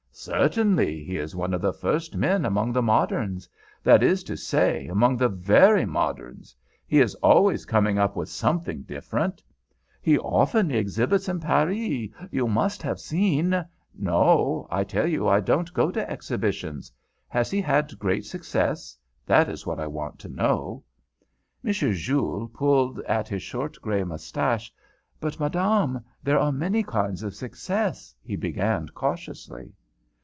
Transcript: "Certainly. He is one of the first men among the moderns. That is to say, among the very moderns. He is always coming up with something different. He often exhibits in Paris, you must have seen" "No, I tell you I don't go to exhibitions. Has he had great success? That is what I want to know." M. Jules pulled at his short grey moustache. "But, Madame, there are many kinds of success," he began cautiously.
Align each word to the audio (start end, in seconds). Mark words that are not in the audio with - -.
"Certainly. 0.13 1.03
He 1.05 1.17
is 1.17 1.35
one 1.37 1.51
of 1.53 1.61
the 1.61 1.73
first 1.73 2.15
men 2.17 2.45
among 2.45 2.73
the 2.73 2.81
moderns. 2.83 3.49
That 3.81 4.03
is 4.03 4.23
to 4.25 4.35
say, 4.37 4.85
among 4.87 5.15
the 5.17 5.29
very 5.29 5.85
moderns. 5.85 6.53
He 6.85 6.99
is 6.99 7.15
always 7.15 7.65
coming 7.65 7.97
up 7.97 8.15
with 8.15 8.27
something 8.29 8.83
different. 8.83 9.41
He 10.01 10.19
often 10.19 10.69
exhibits 10.69 11.27
in 11.29 11.39
Paris, 11.39 12.09
you 12.29 12.47
must 12.47 12.83
have 12.83 12.99
seen" 12.99 13.65
"No, 13.97 14.67
I 14.69 14.83
tell 14.83 15.07
you 15.07 15.27
I 15.29 15.39
don't 15.39 15.73
go 15.73 15.89
to 15.89 16.11
exhibitions. 16.11 16.91
Has 17.29 17.49
he 17.49 17.59
had 17.61 17.97
great 17.97 18.25
success? 18.25 18.97
That 19.25 19.47
is 19.49 19.65
what 19.65 19.79
I 19.79 19.87
want 19.87 20.19
to 20.19 20.29
know." 20.29 20.83
M. 21.63 21.71
Jules 21.71 22.51
pulled 22.53 22.99
at 23.05 23.27
his 23.29 23.41
short 23.41 23.81
grey 23.81 24.03
moustache. 24.03 24.71
"But, 25.21 25.39
Madame, 25.39 26.03
there 26.21 26.37
are 26.37 26.51
many 26.51 26.83
kinds 26.83 27.23
of 27.23 27.33
success," 27.33 28.13
he 28.21 28.35
began 28.35 28.89
cautiously. 28.89 29.71